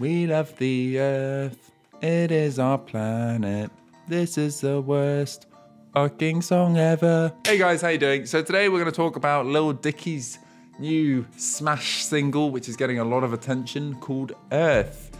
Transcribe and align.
We 0.00 0.26
love 0.26 0.56
the 0.56 0.98
earth. 0.98 1.72
It 2.00 2.32
is 2.32 2.58
our 2.58 2.78
planet. 2.78 3.70
This 4.08 4.38
is 4.38 4.62
the 4.62 4.80
worst 4.80 5.44
fucking 5.92 6.40
song 6.40 6.78
ever. 6.78 7.30
Hey 7.46 7.58
guys, 7.58 7.82
how 7.82 7.88
you 7.88 7.98
doing? 7.98 8.24
So 8.24 8.40
today 8.40 8.70
we're 8.70 8.78
going 8.78 8.90
to 8.90 8.96
talk 8.96 9.16
about 9.16 9.44
Lil 9.44 9.74
Dicky's 9.74 10.38
new 10.78 11.26
smash 11.36 12.02
single, 12.02 12.50
which 12.50 12.66
is 12.66 12.76
getting 12.76 12.98
a 12.98 13.04
lot 13.04 13.24
of 13.24 13.34
attention, 13.34 13.94
called 13.96 14.32
Earth. 14.52 15.10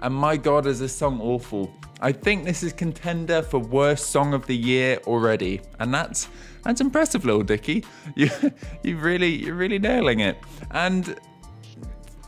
And 0.00 0.14
my 0.14 0.36
god, 0.36 0.64
is 0.64 0.78
this 0.78 0.94
song 0.94 1.20
awful. 1.20 1.74
I 2.00 2.12
think 2.12 2.44
this 2.44 2.62
is 2.62 2.72
contender 2.72 3.42
for 3.42 3.58
worst 3.58 4.10
song 4.10 4.32
of 4.32 4.46
the 4.46 4.56
year 4.56 5.00
already. 5.08 5.60
And 5.80 5.92
that's 5.92 6.28
that's 6.62 6.80
impressive, 6.80 7.24
Lil 7.24 7.42
Dicky. 7.42 7.84
You 8.14 8.30
you 8.84 8.96
really 8.96 9.44
you're 9.44 9.56
really 9.56 9.80
nailing 9.80 10.20
it. 10.20 10.38
And 10.70 11.18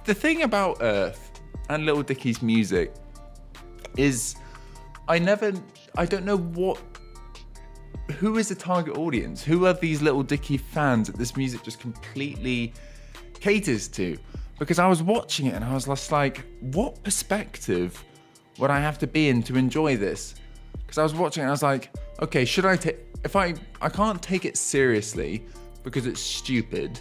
the 0.05 0.14
thing 0.14 0.43
about 0.43 0.79
Earth 0.80 1.32
and 1.73 1.86
Lil 1.86 2.02
Dicky's 2.02 2.43
music 2.43 2.93
is 3.96 4.36
I 5.08 5.18
never 5.18 5.53
I 5.96 6.07
don't 6.07 6.25
know 6.25 6.39
what 6.39 6.80
who 8.13 8.39
is 8.39 8.49
the 8.49 8.54
target 8.54 8.96
audience? 8.96 9.43
Who 9.43 9.67
are 9.67 9.72
these 9.72 10.03
Little 10.03 10.22
Dicky 10.22 10.57
fans 10.57 11.07
that 11.08 11.16
this 11.16 11.36
music 11.36 11.63
just 11.63 11.80
completely 11.80 12.72
caters 13.35 13.89
to? 13.89 14.16
Because 14.58 14.79
I 14.79 14.86
was 14.86 15.03
watching 15.03 15.46
it 15.46 15.54
and 15.54 15.64
I 15.64 15.75
was 15.75 15.86
just 15.86 16.13
like, 16.13 16.44
what 16.61 17.03
perspective 17.03 18.04
would 18.58 18.71
I 18.71 18.80
have 18.80 18.99
to 18.99 19.07
be 19.07 19.29
in 19.29 19.43
to 19.44 19.57
enjoy 19.57 19.96
this? 19.96 20.35
Because 20.72 20.99
I 20.99 21.02
was 21.02 21.14
watching 21.14 21.41
it 21.41 21.44
and 21.44 21.50
I 21.50 21.52
was 21.52 21.63
like, 21.63 21.91
okay, 22.21 22.44
should 22.44 22.66
I 22.66 22.77
take 22.77 22.99
if 23.25 23.36
I 23.36 23.54
I 23.80 23.89
can't 23.89 24.21
take 24.22 24.44
it 24.44 24.57
seriously 24.57 25.44
because 25.82 26.07
it's 26.07 26.21
stupid. 26.21 27.00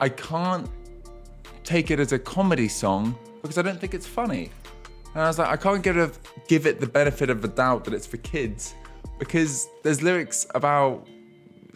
I 0.00 0.08
can't 0.08 0.68
take 1.64 1.90
it 1.90 2.00
as 2.00 2.12
a 2.12 2.18
comedy 2.18 2.68
song 2.68 3.16
because 3.42 3.58
I 3.58 3.62
don't 3.62 3.80
think 3.80 3.94
it's 3.94 4.06
funny. 4.06 4.50
And 5.14 5.22
I 5.22 5.26
was 5.26 5.38
like, 5.38 5.48
I 5.48 5.56
can't 5.56 5.82
give 5.82 5.96
it, 5.98 6.18
give 6.48 6.66
it 6.66 6.80
the 6.80 6.86
benefit 6.86 7.28
of 7.28 7.42
the 7.42 7.48
doubt 7.48 7.84
that 7.84 7.94
it's 7.94 8.06
for 8.06 8.16
kids 8.18 8.74
because 9.18 9.68
there's 9.82 10.02
lyrics 10.02 10.46
about 10.54 11.06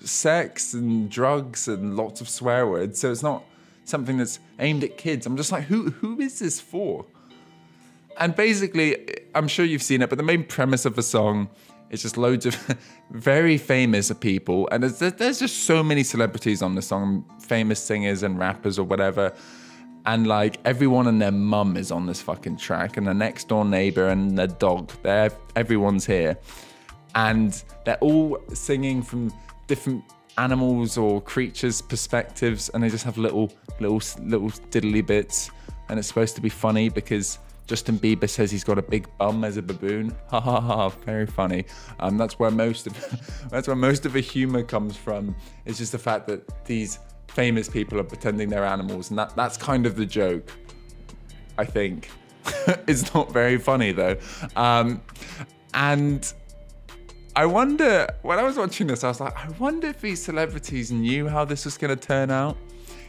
sex 0.03 0.75
and 0.75 1.11
drugs 1.11 1.69
and 1.69 1.97
lots 1.97 2.21
of 2.21 2.29
swear 2.29 2.67
words. 2.67 2.99
So 2.99 3.11
it's 3.11 3.23
not 3.23 3.45
something 3.85 4.17
that's 4.17 4.39
aimed 4.59 4.85
at 4.85 4.97
kids. 4.97 5.27
I'm 5.27 5.37
just 5.37 5.53
like, 5.53 5.65
who 5.65 5.91
who 5.91 6.21
is 6.21 6.39
this 6.39 6.61
for? 6.61 7.05
And 8.19 8.35
basically, 8.35 8.97
I'm 9.35 9.47
sure 9.47 9.65
you've 9.65 9.83
seen 9.83 10.01
it, 10.01 10.09
but 10.09 10.17
the 10.17 10.25
main 10.25 10.45
premise 10.45 10.87
of 10.87 10.97
the 10.97 11.03
song 11.03 11.49
is 11.91 12.03
just 12.03 12.17
loads 12.17 12.47
of 12.47 12.57
very 13.11 13.59
famous 13.59 14.11
people, 14.15 14.69
and 14.73 14.83
there's, 14.83 15.15
there's 15.15 15.39
just 15.39 15.65
so 15.65 15.83
many 15.83 16.03
celebrities 16.03 16.63
on 16.63 16.75
the 16.75 16.83
song, 16.83 17.25
famous 17.41 17.79
singers 17.79 18.23
and 18.23 18.39
rappers 18.39 18.79
or 18.79 18.85
whatever 18.85 19.33
and 20.07 20.27
like 20.27 20.59
everyone 20.65 21.09
and 21.09 21.21
their 21.21 21.33
mum 21.33 21.77
is 21.77 21.91
on 21.91 22.07
this 22.07 22.23
fucking 22.23 22.57
track 22.57 22.97
and 22.97 23.07
the 23.07 23.15
next 23.15 23.49
door 23.49 23.65
neighbor 23.65 24.09
and 24.09 24.39
their 24.39 24.47
dog 24.47 24.91
they're 25.03 25.31
everyone's 25.57 26.07
here 26.07 26.39
and 27.15 27.65
they're 27.85 27.99
all 27.99 28.39
singing 28.55 29.03
from 29.03 29.33
different 29.67 30.03
animals 30.39 30.97
or 30.97 31.21
creatures 31.21 31.81
perspectives 31.83 32.69
and 32.71 32.83
they 32.83 32.89
just 32.89 33.05
have 33.05 33.19
little 33.19 33.53
little 33.81 34.01
little 34.23 34.51
diddly 34.71 35.05
bits 35.05 35.51
and 35.89 35.99
it's 35.99 36.09
supposed 36.09 36.35
to 36.35 36.41
be 36.41 36.49
funny 36.49 36.89
because 36.89 37.39
Justin 37.67 37.99
Bieber 37.99 38.29
says 38.29 38.51
he's 38.51 38.63
got 38.63 38.79
a 38.79 38.83
big 38.83 39.09
bum 39.19 39.43
as 39.43 39.57
a 39.57 39.63
baboon. 39.63 40.15
Ha 40.29 40.41
ha 40.41 40.61
ha! 40.61 40.89
Very 40.89 41.27
funny. 41.27 41.65
Um, 41.99 42.17
that's 42.17 42.39
where 42.39 42.51
most 42.51 42.87
of 42.87 43.49
that's 43.51 43.67
where 43.67 43.77
most 43.77 44.07
of 44.07 44.13
the 44.13 44.21
humor 44.21 44.63
comes 44.63 44.97
from. 44.97 45.35
It's 45.65 45.79
just 45.79 45.91
the 45.91 45.99
fact 45.99 46.29
that 46.29 46.65
these 46.65 47.01
famous 47.37 47.69
people 47.69 48.01
are 48.01 48.09
pretending 48.15 48.49
they're 48.49 48.65
animals, 48.65 49.11
and 49.11 49.19
that 49.19 49.37
that's 49.37 49.57
kind 49.59 49.85
of 49.87 49.95
the 49.95 50.07
joke. 50.07 50.51
I 51.59 51.65
think 51.67 52.11
it's 52.89 53.13
not 53.15 53.31
very 53.31 53.59
funny 53.59 53.93
though, 53.93 54.17
um, 54.57 55.03
and 55.75 56.33
I 57.37 57.45
wonder 57.45 58.09
when 58.23 58.39
I 58.39 58.43
was 58.43 58.57
watching 58.57 58.87
this, 58.87 59.05
I 59.05 59.09
was 59.09 59.21
like, 59.21 59.37
I 59.37 59.51
wonder 59.59 59.89
if 59.89 60.01
these 60.01 60.23
celebrities 60.23 60.91
knew 60.91 61.29
how 61.29 61.45
this 61.45 61.67
was 61.67 61.77
going 61.77 61.95
to 61.97 62.03
turn 62.15 62.31
out, 62.31 62.57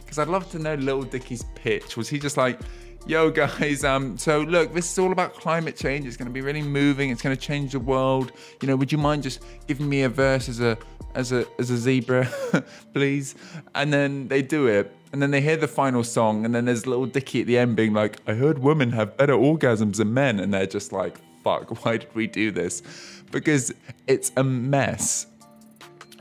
because 0.00 0.18
I'd 0.18 0.28
love 0.28 0.50
to 0.50 0.58
know 0.58 0.74
Little 0.74 1.02
Dicky's 1.02 1.44
pitch. 1.54 1.96
Was 1.96 2.08
he 2.08 2.18
just 2.18 2.36
like? 2.36 2.60
Yo 3.08 3.30
guys, 3.30 3.84
um, 3.84 4.18
so 4.18 4.42
look, 4.42 4.74
this 4.74 4.92
is 4.92 4.98
all 4.98 5.12
about 5.12 5.32
climate 5.32 5.74
change. 5.74 6.04
It's 6.04 6.18
going 6.18 6.28
to 6.28 6.32
be 6.32 6.42
really 6.42 6.60
moving. 6.60 7.08
It's 7.08 7.22
going 7.22 7.34
to 7.34 7.40
change 7.40 7.72
the 7.72 7.80
world. 7.80 8.32
You 8.60 8.68
know, 8.68 8.76
would 8.76 8.92
you 8.92 8.98
mind 8.98 9.22
just 9.22 9.42
giving 9.66 9.88
me 9.88 10.02
a 10.02 10.10
verse 10.10 10.46
as 10.46 10.60
a 10.60 10.76
as 11.14 11.32
a 11.32 11.46
as 11.58 11.70
a 11.70 11.78
zebra, 11.78 12.26
please? 12.92 13.34
And 13.74 13.90
then 13.90 14.28
they 14.28 14.42
do 14.42 14.66
it, 14.66 14.94
and 15.14 15.22
then 15.22 15.30
they 15.30 15.40
hear 15.40 15.56
the 15.56 15.66
final 15.66 16.04
song, 16.04 16.44
and 16.44 16.54
then 16.54 16.66
there's 16.66 16.86
little 16.86 17.06
Dicky 17.06 17.40
at 17.40 17.46
the 17.46 17.56
end 17.56 17.76
being 17.76 17.94
like, 17.94 18.18
"I 18.26 18.34
heard 18.34 18.58
women 18.58 18.92
have 18.92 19.16
better 19.16 19.32
orgasms 19.32 19.96
than 19.96 20.12
men," 20.12 20.38
and 20.38 20.52
they're 20.52 20.66
just 20.66 20.92
like, 20.92 21.16
"Fuck, 21.42 21.82
why 21.86 21.96
did 21.96 22.14
we 22.14 22.26
do 22.26 22.50
this?" 22.50 22.82
Because 23.30 23.72
it's 24.06 24.32
a 24.36 24.44
mess. 24.44 25.28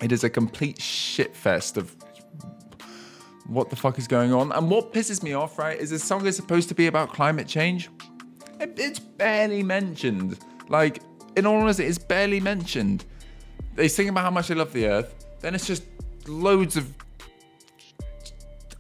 It 0.01 0.13
is 0.13 0.23
a 0.23 0.29
complete 0.29 0.81
shit 0.81 1.35
fest 1.35 1.75
of 1.75 1.96
what 3.47 3.69
the 3.69 3.75
fuck 3.75 3.97
is 3.97 4.07
going 4.07 4.33
on. 4.33 4.51
And 4.51 4.69
what 4.69 4.93
pisses 4.93 5.23
me 5.23 5.33
off, 5.33 5.57
right, 5.57 5.77
is 5.77 5.89
this 5.89 6.03
song 6.03 6.25
is 6.25 6.35
supposed 6.35 6.69
to 6.69 6.75
be 6.75 6.87
about 6.87 7.13
climate 7.13 7.47
change. 7.47 7.89
It's 8.59 8.99
barely 8.99 9.63
mentioned. 9.63 10.37
Like, 10.69 11.01
in 11.35 11.45
all 11.45 11.61
honesty, 11.61 11.85
it's 11.85 11.97
barely 11.97 12.39
mentioned. 12.39 13.05
They 13.75 13.87
sing 13.87 14.09
about 14.09 14.23
how 14.23 14.31
much 14.31 14.47
they 14.47 14.55
love 14.55 14.73
the 14.73 14.87
earth, 14.87 15.25
then 15.41 15.55
it's 15.55 15.67
just 15.67 15.83
loads 16.27 16.75
of 16.75 16.91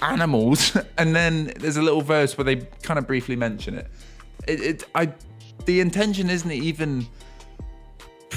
animals, 0.01 0.75
and 0.97 1.15
then 1.15 1.53
there's 1.57 1.77
a 1.77 1.81
little 1.81 2.01
verse 2.01 2.37
where 2.37 2.45
they 2.45 2.57
kind 2.83 2.97
of 2.97 3.07
briefly 3.07 3.35
mention 3.35 3.75
it. 3.75 3.87
It, 4.47 4.61
it 4.61 4.83
I, 4.95 5.13
the 5.65 5.79
intention 5.79 6.29
isn't 6.29 6.51
even 6.51 7.05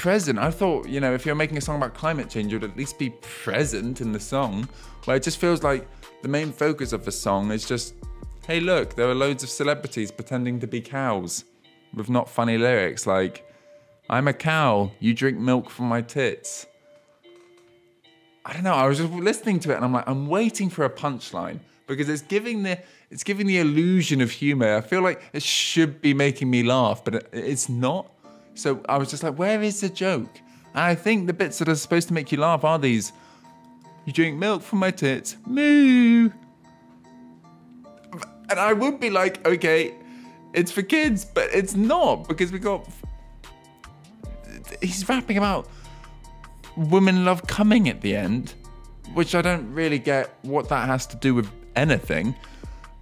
present. 0.01 0.39
I 0.39 0.51
thought, 0.51 0.89
you 0.89 0.99
know, 0.99 1.13
if 1.13 1.27
you're 1.27 1.35
making 1.35 1.59
a 1.59 1.61
song 1.61 1.77
about 1.77 1.93
climate 1.93 2.31
change, 2.31 2.55
would 2.55 2.65
at 2.65 2.75
least 2.75 2.99
be 2.99 3.11
present 3.21 4.01
in 4.01 4.13
the 4.13 4.19
song. 4.19 4.67
Where 5.05 5.19
it 5.19 5.23
just 5.23 5.37
feels 5.37 5.63
like 5.63 5.87
the 6.23 6.29
main 6.29 6.53
focus 6.53 6.95
of 6.95 7.05
the 7.05 7.13
song 7.13 7.51
is 7.51 7.67
just, 7.67 7.93
hey, 8.47 8.61
look, 8.61 8.95
there 8.95 9.11
are 9.11 9.15
loads 9.15 9.43
of 9.43 9.51
celebrities 9.51 10.11
pretending 10.11 10.59
to 10.61 10.67
be 10.67 10.81
cows 10.81 11.45
with 11.93 12.09
not 12.09 12.31
funny 12.31 12.57
lyrics 12.57 13.07
like, 13.07 13.47
I'm 14.09 14.27
a 14.27 14.33
cow, 14.33 14.91
you 15.01 15.13
drink 15.13 15.37
milk 15.39 15.69
from 15.69 15.85
my 15.87 16.01
tits. 16.01 16.67
I 18.47 18.55
don't 18.55 18.63
know, 18.63 18.73
I 18.73 18.87
was 18.89 18.97
just 18.97 19.13
listening 19.13 19.61
to 19.61 19.73
it 19.73 19.77
and 19.77 19.85
I'm 19.85 19.93
like, 19.93 20.09
I'm 20.09 20.29
waiting 20.29 20.71
for 20.71 20.87
a 20.87 20.91
punchline 20.91 21.61
because 21.87 22.09
it's 22.09 22.23
giving 22.23 22.63
the 22.63 22.79
it's 23.11 23.23
giving 23.23 23.47
the 23.47 23.59
illusion 23.59 24.23
of 24.23 24.31
humor. 24.31 24.77
I 24.77 24.81
feel 24.81 25.03
like 25.03 25.21
it 25.35 25.43
should 25.43 26.01
be 26.01 26.15
making 26.15 26.49
me 26.49 26.63
laugh, 26.63 27.05
but 27.05 27.29
it's 27.35 27.69
not. 27.69 28.11
So 28.55 28.83
I 28.89 28.99
was 28.99 29.11
just 29.11 29.23
like, 29.23 29.39
where 29.39 29.63
is 29.63 29.81
the 29.81 29.89
joke? 29.89 30.41
I 30.75 30.95
think 30.95 31.27
the 31.27 31.33
bits 31.33 31.59
that 31.59 31.69
are 31.69 31.75
supposed 31.75 32.09
to 32.09 32.15
make 32.15 32.31
you 32.31 32.39
laugh 32.39 32.65
are 32.65 32.79
these 32.79 33.13
you 34.05 34.13
drink 34.13 34.39
milk 34.39 34.63
from 34.63 34.79
my 34.81 34.91
tits. 34.91 35.37
Moo. 35.47 36.31
And 38.49 38.59
I 38.59 38.73
would 38.73 38.99
be 38.99 39.11
like, 39.11 39.47
okay, 39.47 39.95
it's 40.53 40.73
for 40.73 40.83
kids, 40.83 41.25
but 41.25 41.49
it's 41.53 41.75
not 41.75 42.27
because 42.27 42.51
we 42.51 42.59
got. 42.59 42.89
He's 44.81 45.09
rapping 45.09 45.39
about 45.39 45.69
women 46.77 47.25
love 47.25 47.47
coming 47.47 47.89
at 47.89 48.01
the 48.01 48.17
end, 48.17 48.55
which 49.15 49.35
I 49.35 49.43
don't 49.43 49.73
really 49.73 49.99
get 49.99 50.35
what 50.43 50.69
that 50.71 50.89
has 50.89 51.07
to 51.09 51.17
do 51.17 51.35
with 51.35 51.49
anything. 51.77 52.35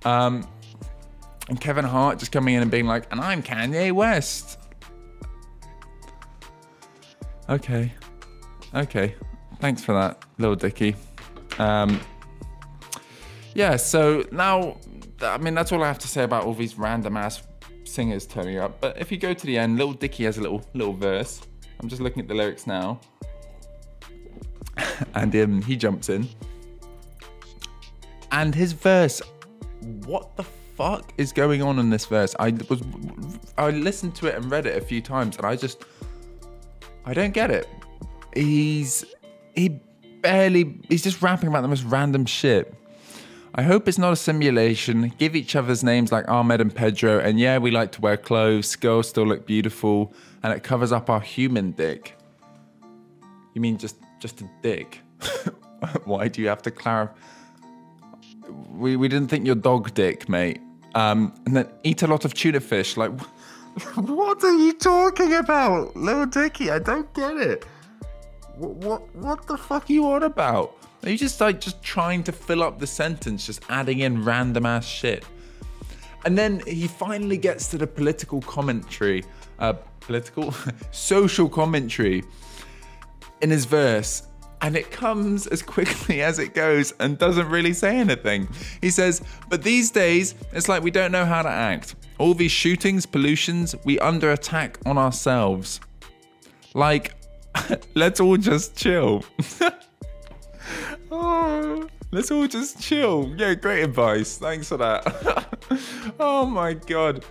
Um, 0.05 0.47
and 1.49 1.61
Kevin 1.61 1.85
Hart 1.85 2.19
just 2.19 2.33
coming 2.33 2.55
in 2.55 2.63
and 2.63 2.71
being 2.71 2.87
like, 2.87 3.11
and 3.11 3.21
I'm 3.21 3.43
Kanye 3.43 3.93
West. 3.93 4.59
Okay. 7.49 7.93
Okay. 8.75 9.15
Thanks 9.61 9.83
for 9.83 9.93
that, 9.95 10.25
little 10.39 10.55
Dicky. 10.55 10.95
Um, 11.59 12.01
yeah, 13.55 13.77
so 13.77 14.25
now, 14.31 14.79
I 15.21 15.39
mean, 15.39 15.55
that's 15.55 15.73
all 15.73 15.83
I 15.83 15.89
have 15.89 15.99
to 16.01 16.09
say 16.09 16.23
about 16.23 16.45
all 16.45 16.55
these 16.55 16.79
random 16.79 17.17
ass 17.17 17.43
singers 17.85 18.27
turning 18.27 18.59
up. 18.59 18.81
But 18.81 18.99
if 18.99 19.11
you 19.11 19.19
go 19.19 19.35
to 19.35 19.47
the 19.47 19.59
end, 19.59 19.79
little 19.79 19.95
Dicky 19.95 20.25
has 20.25 20.39
a 20.39 20.41
little 20.41 20.63
little 20.75 20.93
verse. 20.93 21.41
I'm 21.81 21.89
just 21.89 22.03
looking 22.03 22.23
at 22.23 22.29
the 22.29 22.35
lyrics 22.35 22.67
now, 22.67 23.01
and 25.15 25.35
um, 25.35 25.63
he 25.63 25.77
jumps 25.77 26.09
in, 26.09 26.29
and 28.31 28.55
his 28.55 28.73
verse. 28.73 29.21
What 30.05 30.37
the 30.37 30.45
fuck 30.45 31.13
is 31.19 31.33
going 31.33 31.63
on 31.63 31.79
in 31.79 31.91
this 31.91 32.07
verse? 32.07 32.35
I 32.39 32.51
was, 32.69 32.83
I 33.57 33.71
listened 33.71 34.15
to 34.17 34.27
it 34.27 34.35
and 34.35 34.51
read 34.51 34.67
it 34.67 34.77
a 34.77 34.81
few 34.81 35.01
times, 35.01 35.37
and 35.37 35.47
I 35.47 35.57
just, 35.57 35.85
I 37.09 37.15
don't 37.15 37.33
get 37.33 37.51
it. 37.51 37.67
He's 38.35 39.03
he 39.55 39.81
barely, 40.21 40.79
he's 40.91 41.03
just 41.03 41.23
rapping 41.23 41.49
about 41.49 41.63
the 41.63 41.69
most 41.69 41.85
random 41.85 42.27
shit. 42.27 42.75
I 43.55 43.63
hope 43.63 43.89
it's 43.89 43.97
not 43.97 44.13
a 44.13 44.17
simulation. 44.17 45.15
Give 45.17 45.35
each 45.35 45.57
other's 45.57 45.83
names 45.83 46.13
like 46.13 46.29
Ahmed 46.29 46.61
and 46.61 46.73
Pedro, 46.73 47.19
and 47.19 47.41
yeah, 47.41 47.57
we 47.57 47.71
like 47.71 47.93
to 47.93 48.03
wear 48.03 48.19
clothes. 48.19 48.77
Girls 48.77 49.09
still 49.09 49.25
look 49.25 49.47
beautiful, 49.47 50.13
and 50.43 50.53
it 50.53 50.63
covers 50.63 50.93
up 50.93 51.09
our 51.09 51.21
human 51.21 51.71
dick. 51.71 52.15
You 53.55 53.63
mean 53.63 53.79
just 53.79 53.97
just 54.21 54.43
a 54.43 54.51
dick? 54.63 55.01
Why 56.05 56.29
do 56.29 56.43
you 56.43 56.49
have 56.49 56.61
to 56.63 56.71
clarify? 56.71 57.15
We 58.71 58.97
we 58.97 59.09
didn't 59.09 59.29
think 59.29 59.47
your 59.47 59.55
dog 59.55 59.95
dick, 59.95 60.29
mate. 60.29 60.61
Um, 60.95 61.33
and 61.47 61.57
then 61.57 61.69
eat 61.85 62.03
a 62.03 62.07
lot 62.07 62.27
of 62.27 62.35
tuna 62.35 62.61
fish. 62.61 62.99
Like, 62.99 63.13
what 63.95 64.43
are 64.45 64.59
you 64.59 64.73
talking 64.75 65.35
about, 65.35 65.97
little 65.97 66.27
Dicky? 66.27 66.71
I 66.71 66.79
don't 66.79 67.13
get 67.15 67.37
it. 67.37 67.65
What, 68.57 68.75
what, 68.77 69.17
what 69.17 69.47
the 69.47 69.57
fuck 69.57 69.89
are 69.89 69.93
you 69.93 70.07
on 70.11 70.25
about? 70.25 70.75
Are 71.05 71.11
you 71.11 71.19
just 71.19 71.41
like 71.41 71.61
just 71.61 71.83
trying 71.83 72.25
to 72.25 72.33
fill 72.33 72.63
up 72.63 72.79
the 72.79 72.87
sentence, 72.87 73.47
just 73.47 73.63
adding 73.69 74.01
in 74.01 74.25
random 74.25 74.67
ass 74.67 74.87
shit? 74.87 75.25
And 76.25 76.37
then 76.37 76.61
he 76.67 76.89
finally 76.89 77.37
gets 77.37 77.69
to 77.69 77.79
the 77.79 77.87
political 77.87 78.41
commentary, 78.43 79.25
uh, 79.61 79.75
political, 80.01 80.53
social 80.91 81.49
commentary 81.49 82.25
in 83.41 83.51
his 83.51 83.65
verse. 83.65 84.25
And 84.61 84.77
it 84.77 84.91
comes 84.91 85.47
as 85.47 85.63
quickly 85.63 86.21
as 86.31 86.41
it 86.41 86.53
goes 86.53 86.93
and 86.99 87.17
doesn't 87.17 87.49
really 87.49 87.73
say 87.73 87.97
anything. 87.97 88.49
He 88.81 88.91
says, 88.91 89.23
But 89.49 89.63
these 89.63 89.93
days, 89.93 90.35
it's 90.53 90.69
like 90.69 90.83
we 90.83 90.91
don't 90.91 91.13
know 91.13 91.25
how 91.25 91.43
to 91.43 91.49
act. 91.49 91.95
All 92.19 92.35
these 92.35 92.51
shootings, 92.51 93.07
pollutions, 93.07 93.77
we 93.85 93.99
under 94.01 94.33
attack 94.33 94.79
on 94.85 94.99
ourselves. 94.99 95.81
Like, 96.75 97.15
let's 97.95 98.19
all 98.19 98.37
just 98.37 98.77
chill. 98.77 99.25
oh, 101.13 101.89
let's 102.11 102.31
all 102.33 102.49
just 102.49 102.81
chill. 102.81 103.33
Yeah, 103.37 103.55
great 103.55 103.85
advice. 103.85 104.37
Thanks 104.37 104.69
for 104.69 104.77
that. 104.79 105.59
oh 106.21 106.45
my 106.45 106.73
god. 106.75 107.25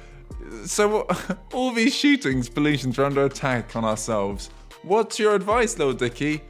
So, 0.65 1.05
all 1.53 1.73
these 1.73 1.93
shootings, 1.93 2.47
pollutions, 2.47 2.97
are 2.97 3.03
under 3.03 3.25
attack 3.25 3.75
on 3.75 3.83
ourselves. 3.83 4.49
What's 4.83 5.19
your 5.19 5.35
advice, 5.35 5.77
little 5.77 5.93
Dicky? 5.93 6.41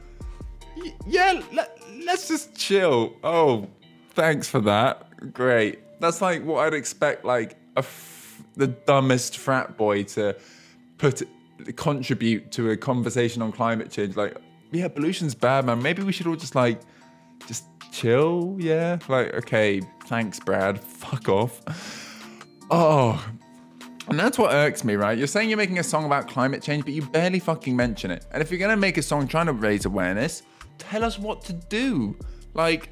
Y- 0.78 0.94
yeah, 1.08 1.42
let, 1.52 1.80
let's 2.06 2.28
just 2.28 2.56
chill. 2.56 3.16
Oh, 3.24 3.68
thanks 4.12 4.48
for 4.48 4.62
that. 4.62 5.34
Great. 5.34 5.80
That's 6.00 6.22
like 6.22 6.44
what 6.46 6.68
I'd 6.68 6.76
expect, 6.76 7.26
like 7.26 7.58
a 7.76 7.82
the 8.58 8.68
dumbest 8.68 9.38
frat 9.38 9.78
boy 9.78 10.04
to 10.04 10.36
put 10.98 11.24
contribute 11.76 12.52
to 12.52 12.72
a 12.72 12.78
conversation 12.78 13.42
on 13.42 13.52
climate 13.52 13.90
change. 13.92 14.16
Like, 14.16 14.36
yeah, 14.72 14.88
pollution's 14.88 15.36
bad, 15.36 15.66
man. 15.66 15.82
Maybe 15.82 16.04
we 16.04 16.12
should 16.12 16.28
all 16.28 16.36
just 16.36 16.56
like 16.56 16.82
just 17.48 17.66
chill. 17.92 18.58
Yeah, 18.60 19.00
like 19.08 19.34
okay, 19.36 19.82
thanks, 20.06 20.40
Brad. 20.40 20.80
Fuck 20.80 21.30
off. 21.30 21.62
Oh, 22.70 23.24
and 24.10 24.20
that's 24.20 24.38
what 24.38 24.54
irks 24.54 24.84
me, 24.84 24.96
right? 24.96 25.18
You're 25.18 25.28
saying 25.28 25.50
you're 25.50 25.58
making 25.58 25.80
a 25.80 25.84
song 25.84 26.06
about 26.06 26.28
climate 26.28 26.62
change, 26.62 26.84
but 26.84 26.94
you 26.94 27.04
barely 27.04 27.40
fucking 27.40 27.76
mention 27.76 28.12
it. 28.12 28.26
And 28.32 28.42
if 28.42 28.52
you're 28.52 28.60
gonna 28.60 28.78
make 28.78 28.98
a 28.98 29.02
song 29.02 29.28
trying 29.28 29.46
to 29.46 29.54
raise 29.54 29.86
awareness, 29.86 30.44
tell 30.78 31.04
us 31.04 31.18
what 31.18 31.44
to 31.46 31.54
do. 31.54 32.18
Like, 32.54 32.90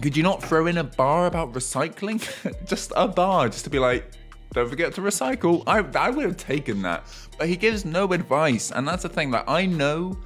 could 0.00 0.16
you 0.16 0.22
not 0.22 0.42
throw 0.42 0.66
in 0.66 0.78
a 0.78 0.84
bar 0.84 1.26
about 1.26 1.52
recycling? 1.52 2.20
just 2.66 2.92
a 2.96 3.08
bar, 3.08 3.48
just 3.48 3.64
to 3.64 3.70
be 3.70 3.78
like, 3.78 4.10
don't 4.52 4.68
forget 4.68 4.94
to 4.94 5.00
recycle. 5.00 5.62
I, 5.66 5.78
I 5.98 6.10
would 6.10 6.24
have 6.24 6.36
taken 6.36 6.82
that. 6.82 7.04
But 7.36 7.48
he 7.48 7.56
gives 7.56 7.84
no 7.84 8.12
advice. 8.12 8.70
And 8.70 8.86
that's 8.86 9.02
the 9.02 9.08
thing, 9.08 9.30
like, 9.30 9.48
I 9.48 9.66
know 9.66 10.16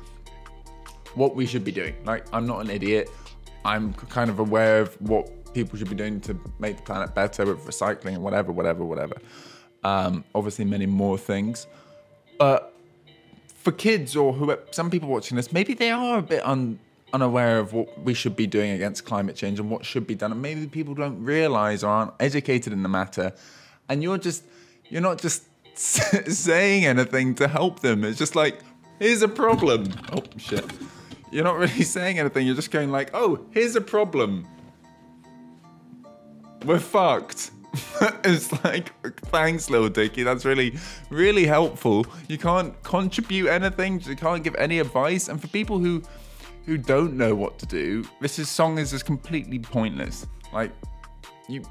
what 1.14 1.34
we 1.34 1.46
should 1.46 1.64
be 1.64 1.72
doing. 1.72 1.94
Like, 2.04 2.26
I'm 2.32 2.46
not 2.46 2.60
an 2.60 2.70
idiot. 2.70 3.10
I'm 3.64 3.94
kind 3.94 4.30
of 4.30 4.38
aware 4.38 4.80
of 4.80 4.94
what 5.00 5.54
people 5.54 5.78
should 5.78 5.88
be 5.88 5.94
doing 5.94 6.20
to 6.22 6.38
make 6.58 6.76
the 6.76 6.82
planet 6.82 7.14
better 7.14 7.44
with 7.46 7.64
recycling 7.64 8.14
and 8.14 8.22
whatever, 8.22 8.52
whatever, 8.52 8.84
whatever. 8.84 9.16
Um, 9.84 10.24
obviously, 10.34 10.64
many 10.64 10.86
more 10.86 11.18
things. 11.18 11.66
But 12.38 12.74
for 13.46 13.72
kids 13.72 14.16
or 14.16 14.32
who, 14.32 14.56
some 14.70 14.90
people 14.90 15.08
watching 15.08 15.36
this, 15.36 15.52
maybe 15.52 15.74
they 15.74 15.90
are 15.90 16.18
a 16.18 16.22
bit 16.22 16.44
un, 16.46 16.78
unaware 17.12 17.58
of 17.58 17.72
what 17.72 18.02
we 18.02 18.14
should 18.14 18.36
be 18.36 18.46
doing 18.46 18.70
against 18.70 19.04
climate 19.04 19.36
change 19.36 19.60
and 19.60 19.70
what 19.70 19.84
should 19.84 20.06
be 20.06 20.14
done. 20.14 20.32
And 20.32 20.42
maybe 20.42 20.66
people 20.66 20.94
don't 20.94 21.22
realize 21.22 21.84
or 21.84 21.88
aren't 21.88 22.12
educated 22.20 22.72
in 22.72 22.82
the 22.82 22.88
matter. 22.88 23.32
And 23.88 24.02
you're 24.02 24.18
just, 24.18 24.44
you're 24.88 25.02
not 25.02 25.18
just 25.18 25.44
saying 25.74 26.84
anything 26.86 27.34
to 27.36 27.48
help 27.48 27.80
them. 27.80 28.04
It's 28.04 28.18
just 28.18 28.36
like, 28.36 28.60
here's 28.98 29.22
a 29.22 29.28
problem. 29.28 29.92
Oh, 30.12 30.22
shit. 30.36 30.64
You're 31.30 31.44
not 31.44 31.58
really 31.58 31.82
saying 31.82 32.18
anything. 32.18 32.46
You're 32.46 32.56
just 32.56 32.70
going 32.70 32.90
like, 32.90 33.10
oh, 33.14 33.46
here's 33.52 33.76
a 33.76 33.80
problem 33.80 34.46
we're 36.64 36.78
fucked. 36.78 37.50
it's 38.24 38.52
like, 38.64 38.92
thanks, 39.26 39.70
little 39.70 39.88
Dicky. 39.88 40.22
That's 40.22 40.44
really, 40.44 40.78
really 41.10 41.46
helpful. 41.46 42.06
You 42.28 42.38
can't 42.38 42.80
contribute 42.82 43.48
anything. 43.48 44.00
You 44.00 44.16
can't 44.16 44.44
give 44.44 44.54
any 44.56 44.78
advice. 44.78 45.28
And 45.28 45.40
for 45.40 45.48
people 45.48 45.78
who, 45.78 46.02
who 46.66 46.78
don't 46.78 47.14
know 47.14 47.34
what 47.34 47.58
to 47.58 47.66
do, 47.66 48.04
this 48.20 48.38
is, 48.38 48.48
song 48.48 48.78
is 48.78 48.90
just 48.90 49.04
completely 49.04 49.58
pointless. 49.58 50.26
Like, 50.52 50.72
you, 51.48 51.62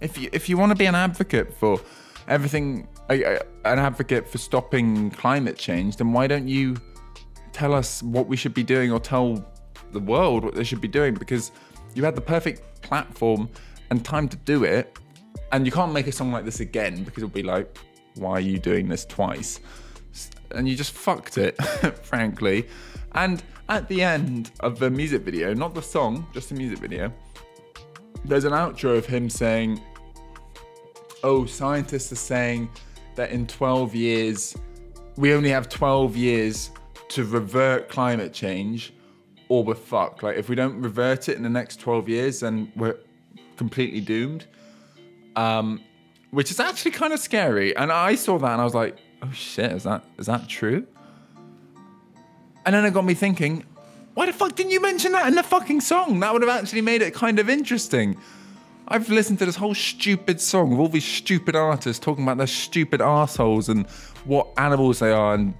if 0.00 0.18
you 0.18 0.28
if 0.32 0.48
you 0.48 0.56
want 0.56 0.70
to 0.70 0.76
be 0.76 0.86
an 0.86 0.94
advocate 0.94 1.52
for 1.52 1.80
everything, 2.28 2.88
an 3.08 3.38
advocate 3.64 4.28
for 4.28 4.38
stopping 4.38 5.10
climate 5.10 5.56
change, 5.56 5.96
then 5.96 6.12
why 6.12 6.26
don't 6.26 6.48
you 6.48 6.76
tell 7.52 7.72
us 7.72 8.02
what 8.02 8.26
we 8.26 8.36
should 8.36 8.54
be 8.54 8.64
doing 8.64 8.90
or 8.92 8.98
tell 8.98 9.44
the 9.92 10.00
world 10.00 10.44
what 10.44 10.54
they 10.54 10.64
should 10.64 10.80
be 10.80 10.88
doing? 10.88 11.14
Because 11.14 11.52
you 11.94 12.04
had 12.04 12.14
the 12.14 12.20
perfect 12.20 12.82
platform 12.82 13.48
and 13.90 14.04
time 14.04 14.28
to 14.28 14.36
do 14.36 14.64
it. 14.64 14.98
And 15.52 15.64
you 15.64 15.72
can't 15.72 15.92
make 15.92 16.06
a 16.08 16.12
song 16.12 16.32
like 16.32 16.44
this 16.44 16.60
again 16.60 17.04
because 17.04 17.22
it'll 17.22 17.32
be 17.32 17.42
like, 17.42 17.78
why 18.16 18.32
are 18.32 18.40
you 18.40 18.58
doing 18.58 18.88
this 18.88 19.04
twice? 19.04 19.60
And 20.50 20.68
you 20.68 20.76
just 20.76 20.92
fucked 20.92 21.38
it, 21.38 21.60
frankly. 22.02 22.66
And 23.14 23.42
at 23.68 23.88
the 23.88 24.02
end 24.02 24.50
of 24.60 24.78
the 24.78 24.90
music 24.90 25.22
video, 25.22 25.54
not 25.54 25.74
the 25.74 25.82
song, 25.82 26.26
just 26.32 26.48
the 26.48 26.54
music 26.54 26.78
video, 26.78 27.12
there's 28.24 28.44
an 28.44 28.52
outro 28.52 28.96
of 28.96 29.06
him 29.06 29.30
saying, 29.30 29.80
Oh, 31.22 31.46
scientists 31.46 32.12
are 32.12 32.16
saying 32.16 32.68
that 33.14 33.30
in 33.30 33.46
12 33.46 33.94
years, 33.94 34.56
we 35.16 35.32
only 35.32 35.50
have 35.50 35.68
12 35.68 36.16
years 36.16 36.70
to 37.08 37.24
revert 37.24 37.88
climate 37.88 38.32
change 38.32 38.92
or 39.48 39.64
we're 39.64 39.74
fucked. 39.74 40.22
Like, 40.22 40.36
if 40.36 40.48
we 40.48 40.54
don't 40.54 40.80
revert 40.80 41.28
it 41.28 41.36
in 41.36 41.42
the 41.42 41.48
next 41.48 41.80
12 41.80 42.08
years, 42.08 42.40
then 42.40 42.72
we're 42.76 42.98
completely 43.56 44.00
doomed. 44.00 44.46
Um, 45.36 45.80
which 46.30 46.50
is 46.50 46.60
actually 46.60 46.90
kind 46.90 47.12
of 47.12 47.20
scary. 47.20 47.76
And 47.76 47.92
I 47.92 48.16
saw 48.16 48.38
that 48.38 48.52
and 48.52 48.60
I 48.60 48.64
was 48.64 48.74
like, 48.74 48.98
oh 49.22 49.30
shit, 49.32 49.72
is 49.72 49.84
that 49.84 50.04
is 50.18 50.26
that 50.26 50.48
true? 50.48 50.86
And 52.66 52.74
then 52.74 52.84
it 52.84 52.94
got 52.94 53.04
me 53.04 53.14
thinking, 53.14 53.64
why 54.14 54.26
the 54.26 54.32
fuck 54.32 54.54
didn't 54.54 54.72
you 54.72 54.80
mention 54.80 55.12
that 55.12 55.26
in 55.26 55.34
the 55.34 55.42
fucking 55.42 55.80
song? 55.80 56.20
That 56.20 56.32
would 56.32 56.42
have 56.42 56.50
actually 56.50 56.80
made 56.80 57.02
it 57.02 57.14
kind 57.14 57.38
of 57.38 57.50
interesting. 57.50 58.16
I've 58.86 59.08
listened 59.08 59.38
to 59.40 59.46
this 59.46 59.56
whole 59.56 59.74
stupid 59.74 60.40
song 60.40 60.72
of 60.72 60.78
all 60.78 60.88
these 60.88 61.04
stupid 61.04 61.56
artists 61.56 62.04
talking 62.04 62.24
about 62.24 62.36
their 62.36 62.46
stupid 62.46 63.00
assholes 63.00 63.68
and 63.68 63.86
what 64.24 64.48
animals 64.56 64.98
they 64.98 65.10
are 65.10 65.34
and 65.34 65.54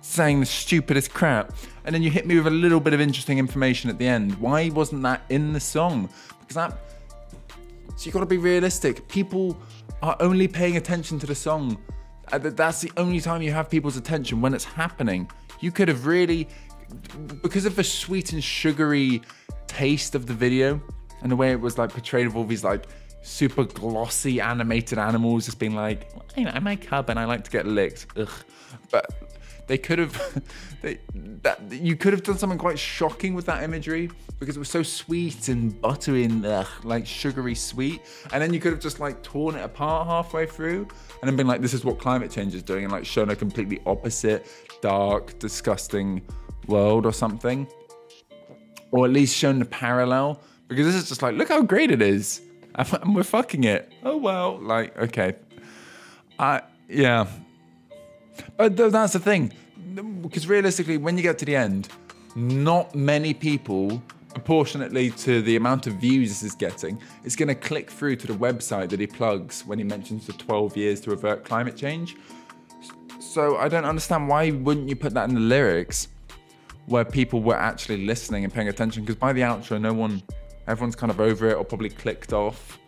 saying 0.00 0.40
the 0.40 0.46
stupidest 0.46 1.12
crap. 1.12 1.52
And 1.84 1.94
then 1.94 2.02
you 2.02 2.10
hit 2.10 2.26
me 2.26 2.36
with 2.36 2.46
a 2.46 2.50
little 2.50 2.80
bit 2.80 2.94
of 2.94 3.00
interesting 3.00 3.38
information 3.38 3.90
at 3.90 3.98
the 3.98 4.06
end. 4.06 4.34
Why 4.40 4.70
wasn't 4.70 5.02
that 5.04 5.22
in 5.28 5.52
the 5.52 5.60
song? 5.60 6.08
Because 6.40 6.56
that 6.56 6.78
so 7.96 8.06
you 8.06 8.12
got 8.12 8.20
to 8.20 8.26
be 8.26 8.38
realistic. 8.38 9.08
People 9.08 9.56
are 10.02 10.16
only 10.20 10.46
paying 10.46 10.76
attention 10.76 11.18
to 11.18 11.26
the 11.26 11.34
song. 11.34 11.78
Uh, 12.30 12.38
that's 12.38 12.80
the 12.80 12.92
only 12.96 13.20
time 13.20 13.42
you 13.42 13.50
have 13.50 13.68
people's 13.68 13.96
attention 13.96 14.40
when 14.40 14.54
it's 14.54 14.64
happening. 14.64 15.28
You 15.60 15.72
could 15.72 15.88
have 15.88 16.06
really, 16.06 16.48
because 17.42 17.66
of 17.66 17.76
the 17.76 17.84
sweet 17.84 18.32
and 18.32 18.42
sugary 18.42 19.22
taste 19.66 20.14
of 20.14 20.26
the 20.26 20.34
video 20.34 20.80
and 21.22 21.30
the 21.30 21.36
way 21.36 21.50
it 21.50 21.60
was 21.60 21.78
like 21.78 21.90
portrayed 21.90 22.26
of 22.26 22.36
all 22.36 22.44
these 22.44 22.64
like 22.64 22.86
super 23.22 23.64
glossy 23.64 24.40
animated 24.40 24.98
animals 24.98 25.46
just 25.46 25.58
being 25.58 25.74
like, 25.74 26.10
I'm 26.36 26.64
my 26.64 26.76
cub 26.76 27.10
and 27.10 27.18
I 27.18 27.24
like 27.24 27.44
to 27.44 27.50
get 27.50 27.66
licked. 27.66 28.06
Ugh. 28.16 28.28
But 28.90 29.12
they 29.66 29.78
could 29.78 29.98
have, 29.98 30.42
they, 30.82 30.98
that 31.42 31.60
you 31.70 31.94
could 31.96 32.12
have 32.12 32.22
done 32.22 32.38
something 32.38 32.58
quite 32.58 32.78
shocking 32.78 33.34
with 33.34 33.46
that 33.46 33.62
imagery 33.62 34.10
because 34.38 34.56
it 34.56 34.58
was 34.58 34.70
so 34.70 34.82
sweet 34.82 35.48
and 35.48 35.78
buttery 35.80 36.24
and 36.24 36.44
ugh, 36.44 36.66
like 36.84 37.06
sugary 37.06 37.54
sweet. 37.54 38.00
And 38.32 38.42
then 38.42 38.52
you 38.52 38.60
could 38.60 38.72
have 38.72 38.80
just 38.80 38.98
like 38.98 39.22
torn 39.22 39.56
it 39.56 39.62
apart 39.62 40.06
halfway 40.06 40.46
through 40.46 40.88
and 41.20 41.28
then 41.28 41.36
been 41.36 41.46
like, 41.46 41.60
this 41.60 41.74
is 41.74 41.84
what 41.84 41.98
climate 41.98 42.30
change 42.30 42.54
is 42.54 42.62
doing, 42.62 42.84
and 42.84 42.92
like 42.92 43.04
shown 43.04 43.30
a 43.30 43.36
completely 43.36 43.80
opposite, 43.86 44.46
dark, 44.80 45.38
disgusting 45.38 46.22
world 46.66 47.06
or 47.06 47.12
something. 47.12 47.66
Or 48.90 49.04
at 49.04 49.12
least 49.12 49.36
shown 49.36 49.58
the 49.58 49.64
parallel 49.64 50.40
because 50.68 50.86
this 50.86 50.94
is 50.94 51.08
just 51.08 51.22
like, 51.22 51.34
look 51.34 51.48
how 51.48 51.62
great 51.62 51.90
it 51.90 52.02
is. 52.02 52.42
And 52.78 53.12
we're 53.16 53.24
fucking 53.24 53.64
it. 53.64 53.90
Oh 54.04 54.16
well, 54.16 54.56
like 54.60 54.96
okay. 54.96 55.34
I 56.38 56.62
yeah, 56.88 57.26
uh, 58.58 58.68
but 58.68 58.92
that's 58.92 59.12
the 59.12 59.18
thing, 59.18 59.52
because 60.22 60.46
realistically, 60.48 60.96
when 60.96 61.16
you 61.16 61.22
get 61.22 61.38
to 61.38 61.44
the 61.44 61.56
end, 61.56 61.88
not 62.34 62.94
many 62.94 63.34
people, 63.34 64.02
proportionately 64.28 65.10
to 65.10 65.42
the 65.42 65.56
amount 65.56 65.86
of 65.86 65.94
views 65.94 66.28
this 66.28 66.42
is 66.42 66.54
getting, 66.54 67.00
is 67.24 67.36
going 67.36 67.48
to 67.48 67.54
click 67.54 67.90
through 67.90 68.16
to 68.16 68.26
the 68.26 68.32
website 68.32 68.90
that 68.90 69.00
he 69.00 69.06
plugs 69.06 69.64
when 69.66 69.78
he 69.78 69.84
mentions 69.84 70.26
the 70.26 70.32
12 70.34 70.76
years 70.76 71.00
to 71.00 71.12
avert 71.12 71.44
climate 71.44 71.76
change. 71.76 72.16
So 73.18 73.56
I 73.56 73.68
don't 73.68 73.84
understand 73.84 74.28
why 74.28 74.50
wouldn't 74.50 74.88
you 74.88 74.96
put 74.96 75.14
that 75.14 75.28
in 75.28 75.34
the 75.34 75.40
lyrics 75.40 76.08
where 76.86 77.04
people 77.04 77.42
were 77.42 77.56
actually 77.56 78.06
listening 78.06 78.44
and 78.44 78.52
paying 78.52 78.68
attention? 78.68 79.02
Because 79.02 79.16
by 79.16 79.32
the 79.32 79.40
outro, 79.42 79.80
no 79.80 79.92
one, 79.92 80.22
everyone's 80.66 80.96
kind 80.96 81.10
of 81.10 81.20
over 81.20 81.48
it 81.48 81.54
or 81.54 81.64
probably 81.64 81.90
clicked 81.90 82.32
off. 82.32 82.78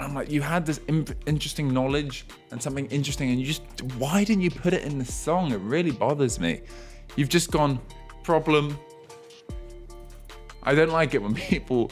I'm 0.00 0.14
like, 0.14 0.30
you 0.30 0.42
had 0.42 0.64
this 0.64 0.80
interesting 1.26 1.72
knowledge 1.72 2.24
and 2.52 2.62
something 2.62 2.86
interesting, 2.86 3.30
and 3.30 3.40
you 3.40 3.46
just, 3.46 3.62
why 3.98 4.22
didn't 4.22 4.42
you 4.42 4.50
put 4.50 4.72
it 4.72 4.84
in 4.84 4.98
the 4.98 5.04
song? 5.04 5.50
It 5.52 5.60
really 5.60 5.90
bothers 5.90 6.38
me. 6.38 6.60
You've 7.16 7.28
just 7.28 7.50
gone, 7.50 7.80
problem. 8.22 8.78
I 10.62 10.74
don't 10.74 10.90
like 10.90 11.14
it 11.14 11.22
when 11.22 11.34
people 11.50 11.90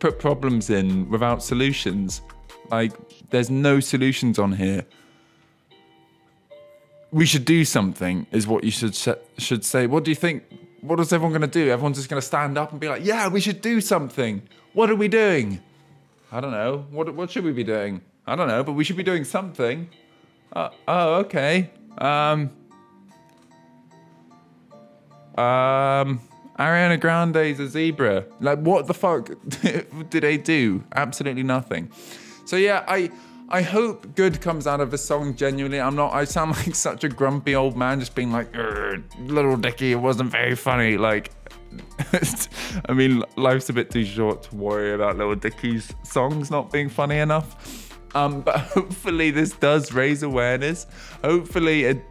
put 0.00 0.18
problems 0.18 0.70
in 0.70 1.08
without 1.08 1.42
solutions. 1.42 2.22
Like, 2.70 2.92
there's 3.30 3.50
no 3.50 3.78
solutions 3.78 4.38
on 4.38 4.52
here. 4.52 4.84
We 7.10 7.24
should 7.26 7.44
do 7.44 7.64
something, 7.64 8.26
is 8.32 8.46
what 8.46 8.64
you 8.64 8.70
should 8.70 8.96
should 9.38 9.64
say. 9.64 9.86
What 9.86 10.04
do 10.04 10.10
you 10.10 10.14
think? 10.14 10.44
What 10.80 11.00
is 11.00 11.12
everyone 11.12 11.32
going 11.32 11.50
to 11.50 11.64
do? 11.64 11.70
Everyone's 11.70 11.96
just 11.96 12.08
going 12.08 12.20
to 12.20 12.26
stand 12.26 12.58
up 12.58 12.70
and 12.72 12.80
be 12.80 12.88
like, 12.88 13.04
"Yeah, 13.04 13.28
we 13.28 13.40
should 13.40 13.60
do 13.60 13.80
something." 13.80 14.42
What 14.74 14.90
are 14.90 14.94
we 14.96 15.08
doing? 15.08 15.60
I 16.30 16.40
don't 16.40 16.52
know. 16.52 16.86
What 16.90 17.14
what 17.14 17.30
should 17.30 17.44
we 17.44 17.52
be 17.52 17.64
doing? 17.64 18.02
I 18.26 18.36
don't 18.36 18.48
know, 18.48 18.62
but 18.62 18.72
we 18.72 18.84
should 18.84 18.96
be 18.96 19.02
doing 19.02 19.24
something. 19.24 19.88
Uh, 20.52 20.70
oh, 20.86 21.14
okay. 21.16 21.70
Um. 21.96 22.50
Um. 25.36 26.20
Ariana 26.58 26.98
Grande's 26.98 27.60
a 27.60 27.68
zebra. 27.68 28.24
Like, 28.40 28.58
what 28.58 28.86
the 28.88 28.94
fuck 28.94 29.30
did 30.10 30.22
they 30.22 30.36
do? 30.36 30.82
Absolutely 30.94 31.44
nothing. 31.44 31.90
So 32.44 32.56
yeah, 32.56 32.84
I 32.88 33.10
I 33.50 33.62
hope 33.62 34.14
good 34.14 34.40
comes 34.42 34.66
out 34.66 34.80
of 34.80 34.90
this 34.90 35.04
song. 35.04 35.34
Genuinely, 35.34 35.80
I'm 35.80 35.96
not. 35.96 36.12
I 36.12 36.24
sound 36.24 36.50
like 36.56 36.74
such 36.74 37.04
a 37.04 37.08
grumpy 37.08 37.54
old 37.54 37.76
man, 37.76 38.00
just 38.00 38.14
being 38.14 38.30
like, 38.30 38.54
"Little 39.20 39.56
Dicky, 39.56 39.92
it 39.92 39.96
wasn't 40.00 40.30
very 40.30 40.54
funny." 40.54 40.96
Like, 40.98 41.30
I 42.88 42.92
mean, 42.92 43.22
life's 43.36 43.68
a 43.70 43.72
bit 43.72 43.90
too 43.90 44.04
short 44.04 44.42
to 44.44 44.56
worry 44.56 44.92
about 44.92 45.16
Little 45.16 45.34
Dicky's 45.34 45.92
songs 46.02 46.50
not 46.50 46.70
being 46.70 46.88
funny 46.88 47.18
enough. 47.18 47.88
Um, 48.14 48.40
but 48.42 48.56
hopefully, 48.74 49.30
this 49.30 49.52
does 49.52 49.92
raise 49.92 50.22
awareness. 50.22 50.86
Hopefully, 51.24 51.84
it, 51.84 52.02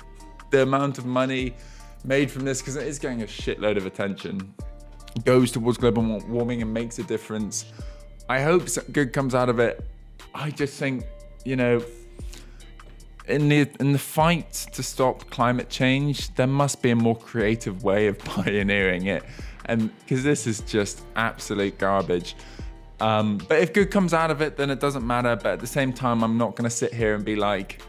the 0.51 0.63
amount 0.63 0.97
of 0.97 1.05
money 1.05 1.55
made 2.03 2.31
from 2.31 2.45
this, 2.45 2.61
because 2.61 2.75
it 2.75 2.87
is 2.87 2.97
getting 2.97 3.21
a 3.21 3.25
shitload 3.25 3.77
of 3.77 3.85
attention, 3.85 4.53
goes 5.23 5.51
towards 5.51 5.77
global 5.77 6.03
warming 6.27 6.61
and 6.61 6.73
makes 6.73 6.97
a 6.99 7.03
difference. 7.03 7.65
I 8.29 8.41
hope 8.41 8.67
good 8.91 9.13
comes 9.13 9.35
out 9.35 9.49
of 9.49 9.59
it. 9.59 9.85
I 10.33 10.51
just 10.51 10.77
think, 10.77 11.05
you 11.47 11.55
know, 11.55 11.81
in 13.25 13.47
the 13.47 13.69
in 13.79 13.93
the 13.93 13.99
fight 13.99 14.51
to 14.73 14.83
stop 14.83 15.29
climate 15.29 15.69
change, 15.69 16.35
there 16.35 16.45
must 16.45 16.81
be 16.81 16.89
a 16.89 16.95
more 16.95 17.15
creative 17.15 17.83
way 17.83 18.07
of 18.07 18.19
pioneering 18.35 19.05
it, 19.05 19.23
and 19.65 19.89
because 19.99 20.23
this 20.23 20.45
is 20.45 20.59
just 20.61 21.03
absolute 21.15 21.77
garbage. 21.77 22.35
Um, 22.99 23.37
but 23.47 23.59
if 23.59 23.71
good 23.71 23.91
comes 23.91 24.13
out 24.13 24.29
of 24.29 24.41
it, 24.41 24.57
then 24.57 24.69
it 24.69 24.81
doesn't 24.81 25.07
matter. 25.07 25.35
But 25.37 25.53
at 25.53 25.59
the 25.61 25.67
same 25.67 25.93
time, 25.93 26.21
I'm 26.21 26.37
not 26.37 26.55
going 26.55 26.69
to 26.69 26.75
sit 26.75 26.93
here 26.93 27.13
and 27.15 27.23
be 27.23 27.35
like, 27.35 27.81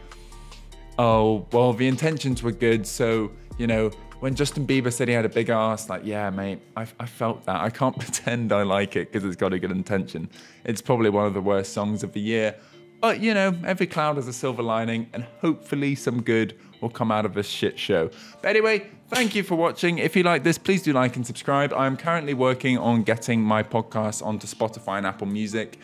oh, 0.97 1.45
well, 1.51 1.73
the 1.73 1.87
intentions 1.87 2.41
were 2.41 2.53
good, 2.53 2.87
so 2.87 3.31
you 3.57 3.67
know. 3.67 3.91
When 4.19 4.35
Justin 4.35 4.67
Bieber 4.67 4.91
said 4.91 5.07
he 5.07 5.13
had 5.13 5.23
a 5.23 5.29
big 5.29 5.47
ass, 5.47 5.87
like, 5.87 6.01
yeah, 6.03 6.29
mate, 6.29 6.59
I, 6.75 6.85
I 6.99 7.05
felt 7.05 7.45
that. 7.45 7.61
I 7.61 7.69
can't 7.69 7.97
pretend 8.05 8.51
I 8.51 8.63
like 8.63 8.97
it 8.97 9.09
because 9.09 9.23
it's 9.23 9.37
got 9.37 9.53
a 9.53 9.59
good 9.59 9.71
intention. 9.71 10.29
It's 10.65 10.81
probably 10.81 11.09
one 11.09 11.25
of 11.25 11.33
the 11.33 11.39
worst 11.39 11.71
songs 11.71 12.03
of 12.03 12.11
the 12.11 12.19
year. 12.19 12.53
But 12.99 13.21
you 13.21 13.33
know, 13.33 13.55
every 13.65 13.87
cloud 13.87 14.17
has 14.17 14.27
a 14.27 14.33
silver 14.33 14.63
lining, 14.63 15.09
and 15.13 15.23
hopefully 15.41 15.95
some 15.95 16.21
good 16.21 16.55
will 16.81 16.89
come 16.89 17.11
out 17.11 17.25
of 17.25 17.33
this 17.33 17.47
shit 17.47 17.77
show. 17.77 18.09
But 18.41 18.49
anyway, 18.49 18.89
thank 19.09 19.35
you 19.35 19.43
for 19.43 19.55
watching. 19.55 19.97
If 19.97 20.15
you 20.15 20.23
like 20.23 20.43
this, 20.43 20.57
please 20.57 20.81
do 20.83 20.93
like 20.93 21.15
and 21.15 21.25
subscribe. 21.25 21.73
I'm 21.73 21.97
currently 21.97 22.33
working 22.33 22.77
on 22.77 23.03
getting 23.03 23.41
my 23.41 23.63
podcast 23.63 24.25
onto 24.25 24.47
Spotify 24.47 24.97
and 24.97 25.05
Apple 25.05 25.27
Music. 25.27 25.79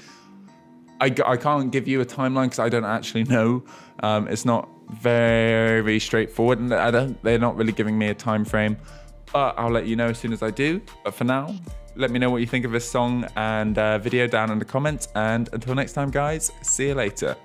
I, 1.01 1.13
I 1.25 1.35
can't 1.35 1.71
give 1.71 1.87
you 1.87 2.01
a 2.01 2.05
timeline 2.05 2.45
because 2.45 2.59
I 2.59 2.69
don't 2.69 2.85
actually 2.85 3.25
know. 3.25 3.63
Um, 4.01 4.27
it's 4.27 4.45
not 4.45 4.69
very 4.89 5.99
straightforward, 5.99 6.59
and 6.59 6.71
they're 7.21 7.39
not 7.39 7.55
really 7.57 7.73
giving 7.73 7.97
me 7.97 8.07
a 8.07 8.13
time 8.13 8.45
frame. 8.45 8.77
But 9.33 9.55
I'll 9.57 9.71
let 9.71 9.87
you 9.87 9.95
know 9.95 10.07
as 10.07 10.17
soon 10.17 10.31
as 10.31 10.41
I 10.41 10.51
do. 10.51 10.81
But 11.03 11.13
for 11.13 11.25
now, 11.25 11.53
let 11.95 12.11
me 12.11 12.19
know 12.19 12.29
what 12.29 12.41
you 12.41 12.47
think 12.47 12.65
of 12.65 12.71
this 12.71 12.89
song 12.89 13.27
and 13.35 13.77
uh, 13.77 13.97
video 13.97 14.27
down 14.27 14.51
in 14.51 14.59
the 14.59 14.65
comments. 14.65 15.07
And 15.15 15.49
until 15.53 15.75
next 15.75 15.93
time, 15.93 16.11
guys, 16.11 16.51
see 16.61 16.87
you 16.87 16.95
later. 16.95 17.35